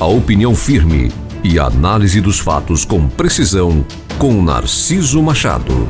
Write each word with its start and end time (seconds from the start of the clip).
A 0.00 0.06
opinião 0.06 0.56
firme 0.56 1.12
e 1.44 1.56
a 1.56 1.66
análise 1.66 2.20
dos 2.20 2.40
fatos 2.40 2.84
com 2.84 3.08
precisão 3.08 3.86
com 4.18 4.42
Narciso 4.42 5.22
Machado. 5.22 5.88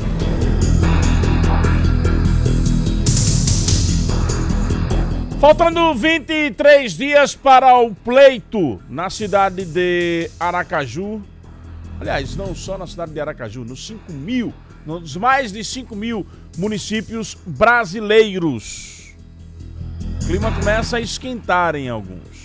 Faltando 5.40 5.94
23 5.94 6.92
dias 6.92 7.34
para 7.34 7.78
o 7.78 7.94
pleito 7.94 8.78
na 8.90 9.08
cidade 9.08 9.64
de 9.64 10.30
Aracaju. 10.38 11.22
Aliás, 11.98 12.36
não 12.36 12.54
só 12.54 12.76
na 12.76 12.86
cidade 12.86 13.12
de 13.12 13.20
Aracaju, 13.20 13.64
nos 13.64 13.86
5 13.86 14.12
mil, 14.12 14.52
nos 14.84 15.16
mais 15.16 15.50
de 15.50 15.64
5 15.64 15.96
mil 15.96 16.26
municípios 16.58 17.38
brasileiros. 17.46 19.14
O 20.22 20.26
clima 20.26 20.52
começa 20.52 20.98
a 20.98 21.00
esquentar 21.00 21.74
em 21.74 21.88
alguns. 21.88 22.43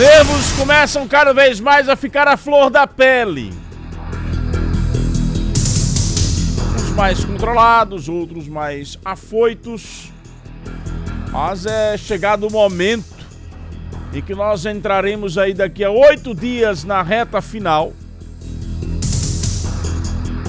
Nervos 0.00 0.52
começam 0.52 1.06
cada 1.06 1.34
vez 1.34 1.60
mais 1.60 1.86
a 1.86 1.94
ficar 1.94 2.26
à 2.26 2.34
flor 2.34 2.70
da 2.70 2.86
pele. 2.86 3.52
Uns 6.74 6.90
mais 6.92 7.22
controlados, 7.22 8.08
outros 8.08 8.48
mais 8.48 8.98
afoitos. 9.04 10.10
Mas 11.30 11.66
é 11.66 11.98
chegado 11.98 12.46
o 12.46 12.50
momento 12.50 13.04
em 14.14 14.22
que 14.22 14.34
nós 14.34 14.64
entraremos 14.64 15.36
aí 15.36 15.52
daqui 15.52 15.84
a 15.84 15.90
oito 15.90 16.34
dias 16.34 16.82
na 16.82 17.02
reta 17.02 17.42
final. 17.42 17.92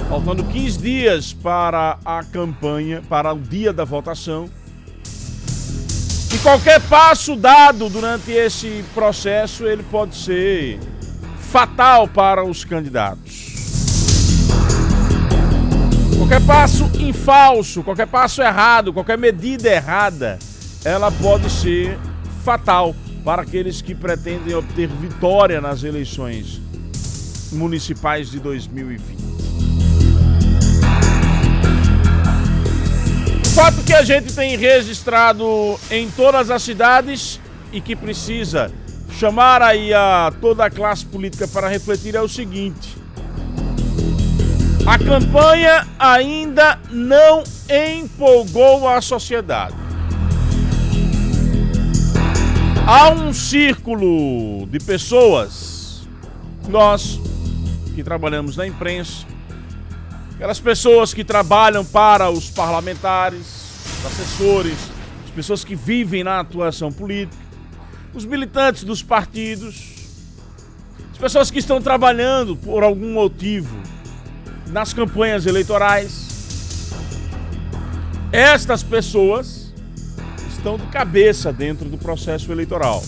Faltando 0.08 0.44
15 0.44 0.78
dias 0.78 1.34
para 1.34 1.98
a 2.06 2.24
campanha, 2.24 3.02
para 3.06 3.34
o 3.34 3.38
dia 3.38 3.70
da 3.70 3.84
votação. 3.84 4.48
E 6.32 6.38
qualquer 6.38 6.80
passo 6.80 7.36
dado 7.36 7.90
durante 7.90 8.30
esse 8.30 8.82
processo, 8.94 9.66
ele 9.66 9.82
pode 9.82 10.16
ser 10.16 10.80
fatal 11.38 12.08
para 12.08 12.42
os 12.42 12.64
candidatos. 12.64 13.52
Qualquer 16.16 16.40
passo 16.46 16.90
em 16.98 17.12
falso, 17.12 17.82
qualquer 17.82 18.06
passo 18.06 18.40
errado, 18.40 18.92
qualquer 18.92 19.18
medida 19.18 19.68
errada, 19.68 20.38
ela 20.82 21.10
pode 21.12 21.50
ser 21.50 21.98
fatal 22.42 22.94
para 23.22 23.42
aqueles 23.42 23.82
que 23.82 23.94
pretendem 23.94 24.54
obter 24.54 24.88
vitória 24.88 25.60
nas 25.60 25.82
eleições 25.82 26.60
municipais 27.52 28.30
de 28.30 28.40
2020. 28.40 29.21
Fato 33.54 33.84
que 33.84 33.92
a 33.92 34.02
gente 34.02 34.32
tem 34.32 34.56
registrado 34.56 35.78
em 35.90 36.10
todas 36.10 36.50
as 36.50 36.62
cidades 36.62 37.38
e 37.70 37.82
que 37.82 37.94
precisa 37.94 38.72
chamar 39.18 39.60
aí 39.60 39.92
a 39.92 40.32
toda 40.40 40.64
a 40.64 40.70
classe 40.70 41.04
política 41.04 41.46
para 41.46 41.68
refletir 41.68 42.14
é 42.14 42.20
o 42.22 42.28
seguinte: 42.28 42.96
a 44.86 44.98
campanha 44.98 45.86
ainda 45.98 46.78
não 46.90 47.44
empolgou 47.68 48.88
a 48.88 49.02
sociedade. 49.02 49.74
Há 52.86 53.10
um 53.10 53.34
círculo 53.34 54.66
de 54.66 54.78
pessoas, 54.78 56.08
nós 56.70 57.20
que 57.94 58.02
trabalhamos 58.02 58.56
na 58.56 58.66
imprensa, 58.66 59.26
aquelas 60.42 60.58
pessoas 60.58 61.14
que 61.14 61.22
trabalham 61.22 61.84
para 61.84 62.28
os 62.28 62.50
parlamentares, 62.50 63.46
os 64.00 64.06
assessores, 64.06 64.76
as 65.24 65.30
pessoas 65.30 65.62
que 65.62 65.76
vivem 65.76 66.24
na 66.24 66.40
atuação 66.40 66.90
política, 66.90 67.40
os 68.12 68.24
militantes 68.24 68.82
dos 68.82 69.04
partidos, 69.04 69.94
as 71.12 71.18
pessoas 71.18 71.48
que 71.48 71.60
estão 71.60 71.80
trabalhando 71.80 72.56
por 72.56 72.82
algum 72.82 73.12
motivo 73.12 73.72
nas 74.66 74.92
campanhas 74.92 75.46
eleitorais. 75.46 76.90
Estas 78.32 78.82
pessoas 78.82 79.72
estão 80.48 80.76
de 80.76 80.86
cabeça 80.86 81.52
dentro 81.52 81.88
do 81.88 81.96
processo 81.96 82.50
eleitoral. 82.50 83.00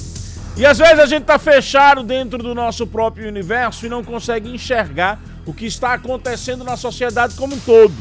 E 0.56 0.64
às 0.64 0.78
vezes 0.78 1.00
a 1.00 1.06
gente 1.06 1.22
está 1.22 1.36
fechado 1.36 2.04
dentro 2.04 2.38
do 2.38 2.54
nosso 2.54 2.86
próprio 2.86 3.26
universo 3.26 3.86
e 3.86 3.88
não 3.88 4.04
consegue 4.04 4.54
enxergar 4.54 5.18
o 5.46 5.52
que 5.52 5.66
está 5.66 5.94
acontecendo 5.94 6.64
na 6.64 6.76
sociedade 6.76 7.34
como 7.34 7.54
um 7.54 7.60
todo. 7.60 7.94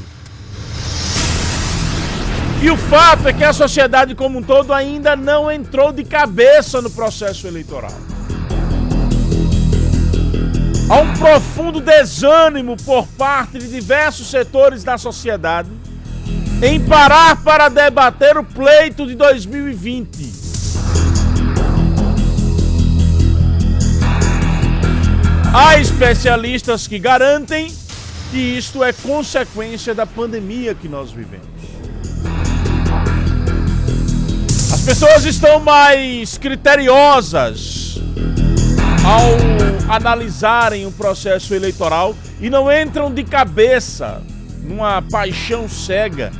E 2.61 2.69
o 2.69 2.77
fato 2.77 3.27
é 3.27 3.33
que 3.33 3.43
a 3.43 3.51
sociedade 3.51 4.15
como 4.15 4.39
um 4.39 4.43
todo 4.43 4.71
ainda 4.71 5.15
não 5.15 5.51
entrou 5.51 5.91
de 5.91 6.03
cabeça 6.05 6.81
no 6.81 6.89
processo 6.89 7.45
eleitoral. 7.45 7.91
Há 10.89 10.99
um 10.99 11.13
profundo 11.13 11.81
desânimo 11.81 12.77
por 12.77 13.07
parte 13.07 13.59
de 13.59 13.67
diversos 13.67 14.29
setores 14.29 14.83
da 14.83 14.97
sociedade 14.97 15.69
em 16.61 16.79
parar 16.79 17.43
para 17.43 17.67
debater 17.67 18.37
o 18.37 18.43
pleito 18.43 19.05
de 19.05 19.15
2020. 19.15 20.32
Há 25.55 25.77
especialistas 25.77 26.87
que 26.87 26.97
garantem 26.97 27.71
que 28.31 28.39
isto 28.39 28.83
é 28.83 28.91
consequência 28.91 29.93
da 29.93 30.03
pandemia 30.03 30.73
que 30.73 30.89
nós 30.89 31.11
vivemos. 31.11 31.45
As 34.73 34.81
pessoas 34.81 35.23
estão 35.25 35.59
mais 35.59 36.39
criteriosas 36.39 37.99
ao 39.05 39.93
analisarem 39.93 40.87
o 40.87 40.91
processo 40.91 41.53
eleitoral 41.53 42.15
e 42.41 42.49
não 42.49 42.71
entram 42.71 43.13
de 43.13 43.23
cabeça 43.23 44.23
numa 44.63 45.03
paixão 45.03 45.69
cega, 45.69 46.31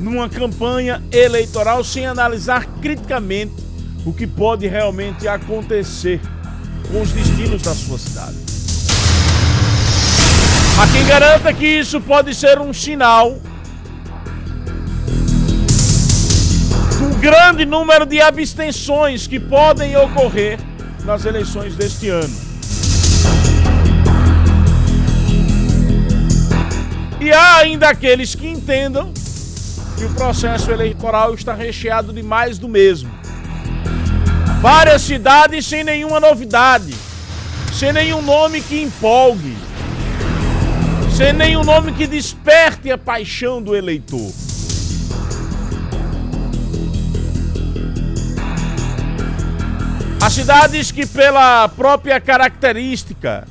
numa 0.00 0.28
campanha 0.28 1.02
eleitoral 1.10 1.82
sem 1.82 2.06
analisar 2.06 2.64
criticamente 2.80 3.64
o 4.06 4.12
que 4.12 4.28
pode 4.28 4.68
realmente 4.68 5.26
acontecer 5.26 6.20
com 6.88 7.02
os 7.02 7.10
destinos 7.10 7.62
da 7.62 7.74
sua 7.74 7.98
cidade. 7.98 8.49
Há 10.80 10.86
quem 10.86 11.04
garanta 11.04 11.52
que 11.52 11.66
isso 11.66 12.00
pode 12.00 12.34
ser 12.34 12.58
um 12.58 12.72
sinal 12.72 13.38
do 16.98 17.18
grande 17.20 17.66
número 17.66 18.06
de 18.06 18.18
abstenções 18.18 19.26
que 19.26 19.38
podem 19.38 19.94
ocorrer 19.98 20.58
nas 21.04 21.26
eleições 21.26 21.76
deste 21.76 22.08
ano. 22.08 22.34
E 27.20 27.30
há 27.30 27.56
ainda 27.58 27.90
aqueles 27.90 28.34
que 28.34 28.48
entendam 28.48 29.12
que 29.98 30.04
o 30.06 30.14
processo 30.14 30.70
eleitoral 30.70 31.34
está 31.34 31.52
recheado 31.52 32.10
de 32.10 32.22
mais 32.22 32.58
do 32.58 32.70
mesmo. 32.70 33.10
Várias 34.62 35.02
cidades 35.02 35.66
sem 35.66 35.84
nenhuma 35.84 36.18
novidade, 36.18 36.94
sem 37.70 37.92
nenhum 37.92 38.22
nome 38.22 38.62
que 38.62 38.80
empolgue 38.80 39.68
sem 41.20 41.34
nenhum 41.34 41.62
nome 41.62 41.92
que 41.92 42.06
desperte 42.06 42.90
a 42.90 42.96
paixão 42.96 43.60
do 43.60 43.76
eleitor. 43.76 44.32
As 50.18 50.32
cidades 50.32 50.90
que, 50.90 51.04
pela 51.04 51.68
própria 51.68 52.18
característica 52.22 53.46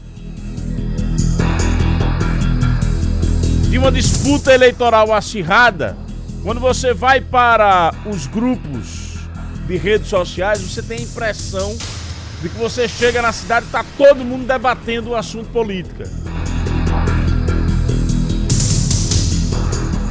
de 3.69 3.77
uma 3.77 3.91
disputa 3.91 4.51
eleitoral 4.51 5.13
acirrada, 5.13 5.95
quando 6.41 6.59
você 6.59 6.91
vai 6.91 7.21
para 7.21 7.93
os 8.07 8.25
grupos 8.25 9.19
de 9.67 9.77
redes 9.77 10.07
sociais, 10.07 10.59
você 10.59 10.81
tem 10.81 10.97
a 10.97 11.01
impressão 11.03 11.77
de 12.41 12.49
que 12.49 12.57
você 12.57 12.87
chega 12.87 13.21
na 13.21 13.31
cidade 13.31 13.67
e 13.67 13.69
está 13.69 13.85
todo 13.95 14.25
mundo 14.25 14.47
debatendo 14.47 15.11
o 15.11 15.15
assunto 15.15 15.51
política. 15.51 16.09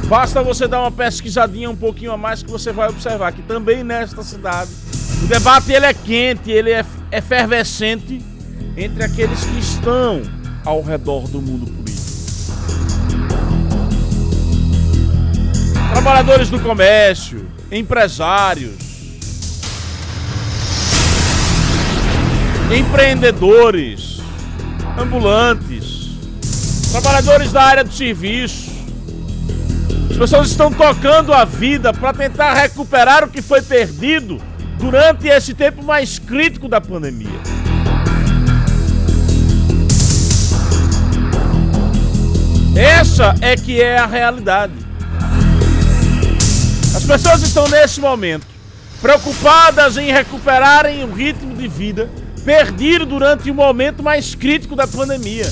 Basta 0.09 0.41
você 0.41 0.67
dar 0.67 0.81
uma 0.81 0.91
pesquisadinha 0.91 1.69
um 1.69 1.75
pouquinho 1.75 2.11
a 2.11 2.17
mais 2.17 2.41
que 2.41 2.49
você 2.49 2.71
vai 2.71 2.89
observar 2.89 3.31
que 3.31 3.43
também 3.43 3.83
nesta 3.83 4.23
cidade 4.23 4.71
o 5.23 5.27
debate 5.27 5.71
ele 5.71 5.85
é 5.85 5.93
quente, 5.93 6.49
ele 6.49 6.71
é 6.71 6.83
efervescente 7.11 8.19
entre 8.75 9.03
aqueles 9.03 9.45
que 9.45 9.59
estão 9.59 10.23
ao 10.65 10.81
redor 10.81 11.27
do 11.27 11.39
mundo 11.39 11.67
político. 11.67 11.99
Trabalhadores 15.91 16.49
do 16.49 16.59
comércio, 16.59 17.47
empresários, 17.71 18.73
empreendedores, 22.75 24.21
ambulantes, 24.97 26.17
trabalhadores 26.91 27.51
da 27.51 27.61
área 27.61 27.83
do 27.83 27.93
serviço, 27.93 28.68
pessoas 30.19 30.49
estão 30.49 30.69
tocando 30.69 31.31
a 31.31 31.45
vida 31.45 31.93
para 31.93 32.11
tentar 32.11 32.53
recuperar 32.53 33.23
o 33.23 33.29
que 33.29 33.41
foi 33.41 33.61
perdido 33.61 34.37
durante 34.77 35.29
esse 35.29 35.53
tempo 35.53 35.81
mais 35.81 36.19
crítico 36.19 36.67
da 36.67 36.81
pandemia. 36.81 37.39
Essa 42.75 43.33
é 43.39 43.55
que 43.55 43.81
é 43.81 43.97
a 43.97 44.05
realidade. 44.05 44.73
As 46.93 47.05
pessoas 47.05 47.41
estão 47.41 47.69
nesse 47.69 48.01
momento 48.01 48.45
preocupadas 49.01 49.95
em 49.95 50.11
recuperarem 50.11 51.01
o 51.05 51.13
ritmo 51.13 51.55
de 51.55 51.69
vida 51.69 52.09
perdido 52.43 53.05
durante 53.05 53.49
o 53.49 53.55
momento 53.55 54.03
mais 54.03 54.35
crítico 54.35 54.75
da 54.75 54.85
pandemia. 54.85 55.49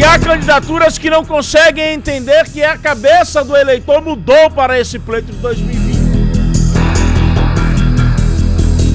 E 0.00 0.02
há 0.04 0.18
candidaturas 0.18 0.96
que 0.96 1.10
não 1.10 1.22
conseguem 1.22 1.92
entender 1.92 2.48
que 2.48 2.64
a 2.64 2.78
cabeça 2.78 3.44
do 3.44 3.54
eleitor 3.54 4.00
mudou 4.00 4.50
para 4.50 4.80
esse 4.80 4.98
pleito 4.98 5.30
de 5.30 5.36
2020. 5.36 5.98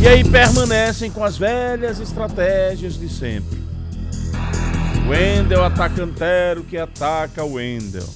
E 0.01 0.07
aí 0.07 0.23
permanecem 0.23 1.11
com 1.11 1.23
as 1.23 1.37
velhas 1.37 1.99
estratégias 1.99 2.97
de 2.97 3.07
sempre. 3.07 3.63
Wendel 5.07 5.63
atacantero 5.63 6.63
que 6.63 6.75
ataca 6.75 7.43
o 7.43 7.53
Wendel. 7.53 8.09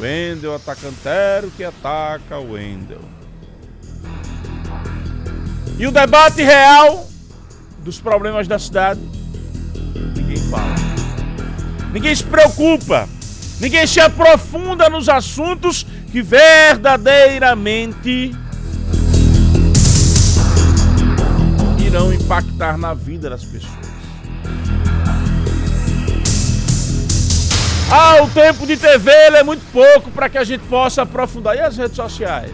Wendel 0.00 0.56
atacantero 0.56 1.48
que 1.56 1.62
ataca 1.62 2.38
o 2.38 2.54
Wendel. 2.54 3.02
E 5.78 5.86
o 5.86 5.92
debate 5.92 6.42
real 6.42 7.08
dos 7.84 8.00
problemas 8.00 8.48
da 8.48 8.58
cidade, 8.58 9.00
ninguém 10.16 10.38
fala. 10.50 10.91
Ninguém 11.92 12.14
se 12.14 12.22
preocupa. 12.24 13.08
Ninguém 13.60 13.86
se 13.86 14.00
aprofunda 14.00 14.88
nos 14.88 15.06
assuntos 15.08 15.86
que 16.10 16.22
verdadeiramente 16.22 18.32
irão 21.78 22.12
impactar 22.12 22.76
na 22.76 22.92
vida 22.94 23.30
das 23.30 23.44
pessoas. 23.44 23.92
Ah, 27.90 28.22
o 28.22 28.30
tempo 28.30 28.66
de 28.66 28.76
TV 28.78 29.10
é 29.10 29.42
muito 29.42 29.62
pouco 29.70 30.10
para 30.10 30.30
que 30.30 30.38
a 30.38 30.44
gente 30.44 30.64
possa 30.64 31.02
aprofundar. 31.02 31.54
E 31.54 31.60
as 31.60 31.76
redes 31.76 31.94
sociais? 31.94 32.50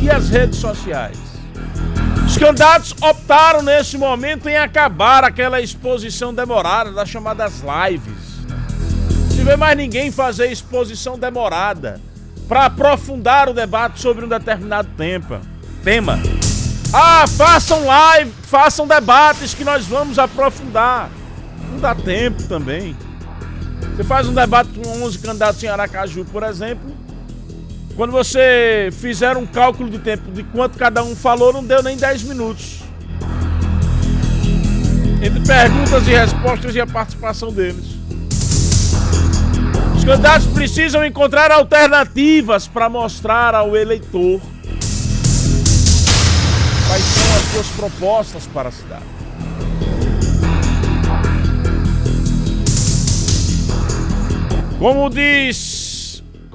E 0.00 0.08
as 0.08 0.30
redes 0.30 0.60
sociais? 0.60 1.25
Os 2.36 2.40
candidatos 2.40 2.94
optaram 3.00 3.62
nesse 3.62 3.96
momento 3.96 4.46
em 4.46 4.58
acabar 4.58 5.24
aquela 5.24 5.58
exposição 5.58 6.34
demorada 6.34 6.92
das 6.92 7.08
chamadas 7.08 7.62
lives. 7.62 8.12
Se 9.30 9.42
vê 9.42 9.56
mais 9.56 9.74
ninguém 9.74 10.12
fazer 10.12 10.52
exposição 10.52 11.18
demorada 11.18 11.98
para 12.46 12.66
aprofundar 12.66 13.48
o 13.48 13.54
debate 13.54 14.02
sobre 14.02 14.26
um 14.26 14.28
determinado 14.28 14.86
tempo, 14.98 15.40
tema. 15.82 16.18
Ah, 16.92 17.24
façam 17.26 17.86
live, 17.86 18.30
façam 18.42 18.86
debates 18.86 19.54
que 19.54 19.64
nós 19.64 19.86
vamos 19.86 20.18
aprofundar. 20.18 21.08
Não 21.72 21.80
dá 21.80 21.94
tempo 21.94 22.42
também. 22.42 22.94
Você 23.96 24.04
faz 24.04 24.28
um 24.28 24.34
debate 24.34 24.68
com 24.78 24.86
11 25.04 25.18
candidatos 25.20 25.62
em 25.62 25.68
Aracaju, 25.68 26.26
por 26.26 26.42
exemplo. 26.42 26.94
Quando 27.96 28.12
você 28.12 28.90
fizer 28.92 29.38
um 29.38 29.46
cálculo 29.46 29.88
de 29.88 29.98
tempo 29.98 30.30
de 30.30 30.42
quanto 30.42 30.76
cada 30.76 31.02
um 31.02 31.16
falou, 31.16 31.50
não 31.50 31.64
deu 31.64 31.82
nem 31.82 31.96
10 31.96 32.24
minutos. 32.24 32.80
Entre 35.22 35.40
perguntas 35.40 36.06
e 36.06 36.10
respostas 36.10 36.74
e 36.74 36.80
a 36.80 36.86
participação 36.86 37.50
deles. 37.50 37.96
Os 39.96 40.04
candidatos 40.04 40.46
precisam 40.48 41.02
encontrar 41.06 41.50
alternativas 41.50 42.68
para 42.68 42.90
mostrar 42.90 43.54
ao 43.54 43.74
eleitor 43.74 44.42
quais 46.86 47.02
são 47.02 47.36
as 47.36 47.42
suas 47.52 47.66
propostas 47.68 48.46
para 48.46 48.68
a 48.68 48.72
cidade. 48.72 49.04
Como 54.78 55.08
diz, 55.08 55.75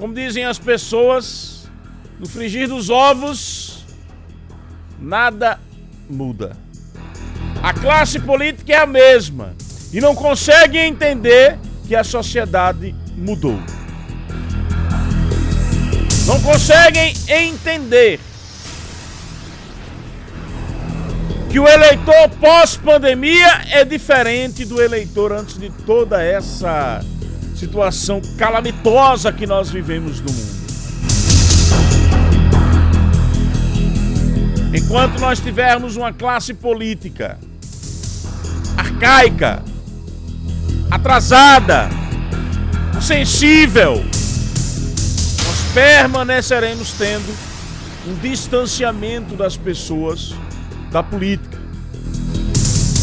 como 0.02 0.14
dizem 0.14 0.44
as 0.44 0.58
pessoas, 0.58 1.70
no 2.18 2.28
frigir 2.28 2.66
dos 2.66 2.90
ovos 2.90 3.84
nada 4.98 5.60
muda. 6.10 6.56
A 7.62 7.72
classe 7.72 8.18
política 8.18 8.72
é 8.72 8.78
a 8.78 8.84
mesma 8.84 9.54
e 9.92 10.00
não 10.00 10.12
consegue 10.12 10.76
entender 10.76 11.56
que 11.86 11.94
a 11.94 12.02
sociedade 12.02 12.92
mudou. 13.16 13.56
Não 16.26 16.42
conseguem 16.42 17.14
entender 17.28 18.18
que 21.48 21.60
o 21.60 21.68
eleitor 21.68 22.28
pós-pandemia 22.40 23.66
é 23.70 23.84
diferente 23.84 24.64
do 24.64 24.82
eleitor 24.82 25.30
antes 25.30 25.56
de 25.56 25.70
toda 25.70 26.20
essa 26.20 27.00
situação 27.62 28.20
calamitosa 28.36 29.32
que 29.32 29.46
nós 29.46 29.70
vivemos 29.70 30.20
no 30.20 30.32
mundo. 30.32 30.62
Enquanto 34.74 35.20
nós 35.20 35.38
tivermos 35.38 35.96
uma 35.96 36.12
classe 36.12 36.52
política 36.54 37.38
arcaica, 38.76 39.62
atrasada, 40.90 41.88
sensível, 43.00 43.94
nós 43.94 45.72
permaneceremos 45.72 46.92
tendo 46.98 47.32
um 48.08 48.14
distanciamento 48.16 49.36
das 49.36 49.56
pessoas 49.56 50.34
da 50.90 51.00
política. 51.00 51.58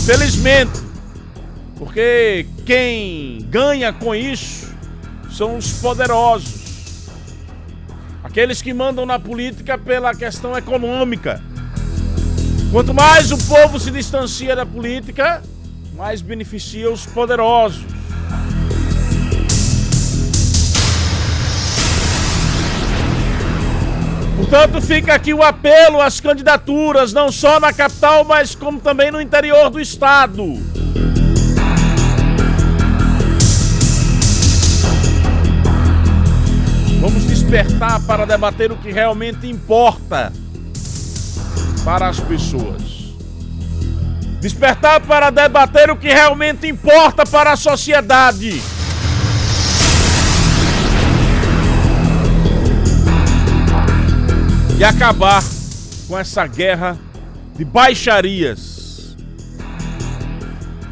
Felizmente, 0.06 0.89
porque 1.80 2.46
quem 2.66 3.40
ganha 3.50 3.94
com 3.94 4.14
isso 4.14 4.76
são 5.32 5.56
os 5.56 5.72
poderosos. 5.80 7.08
Aqueles 8.22 8.62
que 8.62 8.74
mandam 8.74 9.06
na 9.06 9.18
política 9.18 9.78
pela 9.78 10.14
questão 10.14 10.58
econômica. 10.58 11.42
Quanto 12.70 12.94
mais 12.94 13.32
o 13.32 13.38
povo 13.48 13.80
se 13.80 13.90
distancia 13.92 14.58
da 14.58 14.66
política, 14.66 15.42
mais 15.96 16.22
beneficia 16.22 16.92
os 16.92 17.06
poderosos. 17.06 17.86
Portanto, 24.36 24.82
fica 24.82 25.14
aqui 25.14 25.34
o 25.34 25.42
apelo 25.42 26.02
às 26.02 26.20
candidaturas, 26.20 27.14
não 27.14 27.32
só 27.32 27.58
na 27.60 27.72
capital, 27.72 28.26
mas 28.26 28.54
como 28.54 28.82
também 28.82 29.12
no 29.12 29.22
interior 29.22 29.70
do 29.70 29.80
estado. 29.80 30.60
Despertar 37.50 38.00
para 38.02 38.26
debater 38.26 38.72
o 38.72 38.78
que 38.78 38.92
realmente 38.92 39.48
importa 39.48 40.32
para 41.84 42.08
as 42.08 42.20
pessoas. 42.20 43.10
Despertar 44.40 45.02
para 45.02 45.32
debater 45.32 45.90
o 45.90 45.98
que 45.98 46.10
realmente 46.10 46.68
importa 46.68 47.26
para 47.26 47.54
a 47.54 47.56
sociedade. 47.56 48.62
e 54.78 54.84
acabar 54.84 55.44
com 56.08 56.18
essa 56.18 56.48
guerra 56.48 56.98
de 57.58 57.66
baixarias, 57.66 59.14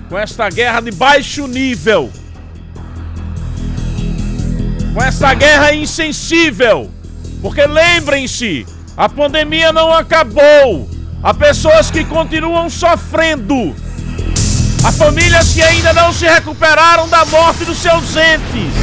com 0.10 0.20
essa 0.20 0.50
guerra 0.50 0.82
de 0.82 0.92
baixo 0.92 1.48
nível, 1.48 2.12
com 4.98 5.04
essa 5.04 5.32
guerra 5.36 5.76
insensível. 5.76 6.90
Porque 7.40 7.64
lembrem-se, 7.68 8.66
a 8.98 9.08
pandemia 9.08 9.72
não 9.72 9.94
acabou. 9.94 10.90
Há 11.22 11.36
pessoas 11.36 11.92
que 11.92 12.04
continuam 12.04 12.68
sofrendo. 12.68 13.76
Há 14.84 14.92
famílias 14.92 15.54
que 15.54 15.62
ainda 15.62 15.94
não 15.94 16.12
se 16.12 16.26
recuperaram 16.26 17.08
da 17.10 17.24
morte 17.26 17.64
dos 17.64 17.78
seus 17.78 18.16
entes. 18.16 18.74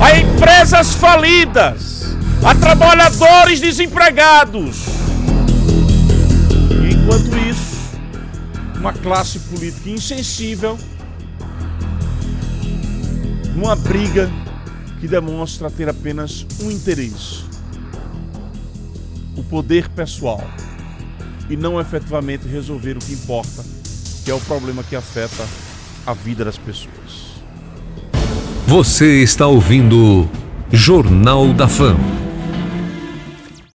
Há 0.00 0.18
empresas 0.18 0.94
falidas 0.94 2.16
a 2.44 2.52
trabalhadores 2.56 3.60
desempregados. 3.60 4.86
E 6.82 6.94
enquanto 6.94 7.38
isso, 7.48 7.92
uma 8.74 8.92
classe 8.92 9.38
política 9.38 9.88
insensível, 9.88 10.76
numa 13.54 13.76
briga 13.76 14.28
que 15.02 15.08
demonstra 15.08 15.68
ter 15.68 15.88
apenas 15.88 16.46
um 16.62 16.70
interesse: 16.70 17.42
o 19.36 19.42
poder 19.42 19.88
pessoal, 19.88 20.40
e 21.50 21.56
não 21.56 21.80
efetivamente 21.80 22.46
resolver 22.46 22.96
o 22.96 23.00
que 23.00 23.12
importa, 23.12 23.64
que 24.24 24.30
é 24.30 24.34
o 24.34 24.38
problema 24.42 24.84
que 24.84 24.94
afeta 24.94 25.44
a 26.06 26.14
vida 26.14 26.44
das 26.44 26.56
pessoas. 26.56 27.32
Você 28.64 29.24
está 29.24 29.48
ouvindo 29.48 30.30
Jornal 30.70 31.52
da 31.52 31.66
Fama. 31.66 32.21